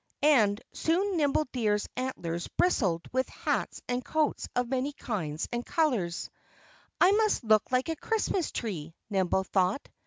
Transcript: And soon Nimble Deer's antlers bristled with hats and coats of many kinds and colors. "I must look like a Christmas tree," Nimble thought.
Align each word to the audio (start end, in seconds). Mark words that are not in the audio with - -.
And 0.23 0.59
soon 0.73 1.15
Nimble 1.17 1.45
Deer's 1.51 1.87
antlers 1.95 2.47
bristled 2.47 3.07
with 3.11 3.29
hats 3.29 3.83
and 3.87 4.03
coats 4.03 4.49
of 4.55 4.67
many 4.67 4.93
kinds 4.93 5.47
and 5.51 5.63
colors. 5.63 6.31
"I 6.99 7.11
must 7.11 7.43
look 7.43 7.71
like 7.71 7.87
a 7.89 7.95
Christmas 7.95 8.51
tree," 8.51 8.95
Nimble 9.11 9.43
thought. 9.43 9.89